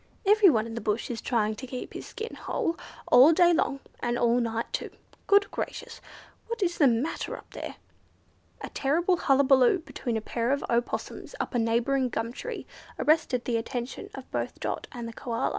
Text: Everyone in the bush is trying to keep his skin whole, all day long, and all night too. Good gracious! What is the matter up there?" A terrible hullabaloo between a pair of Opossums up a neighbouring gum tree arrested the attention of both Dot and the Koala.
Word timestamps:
Everyone 0.25 0.65
in 0.65 0.73
the 0.73 0.81
bush 0.81 1.11
is 1.11 1.21
trying 1.21 1.53
to 1.57 1.67
keep 1.67 1.93
his 1.93 2.07
skin 2.07 2.33
whole, 2.33 2.75
all 3.11 3.33
day 3.33 3.53
long, 3.53 3.81
and 3.99 4.17
all 4.17 4.39
night 4.39 4.65
too. 4.73 4.89
Good 5.27 5.51
gracious! 5.51 6.01
What 6.47 6.63
is 6.63 6.79
the 6.79 6.87
matter 6.87 7.37
up 7.37 7.51
there?" 7.51 7.75
A 8.61 8.69
terrible 8.69 9.17
hullabaloo 9.17 9.77
between 9.77 10.17
a 10.17 10.19
pair 10.19 10.49
of 10.49 10.65
Opossums 10.71 11.35
up 11.39 11.53
a 11.53 11.59
neighbouring 11.59 12.09
gum 12.09 12.33
tree 12.33 12.65
arrested 12.97 13.45
the 13.45 13.57
attention 13.57 14.09
of 14.15 14.27
both 14.31 14.59
Dot 14.59 14.87
and 14.91 15.07
the 15.07 15.13
Koala. 15.13 15.49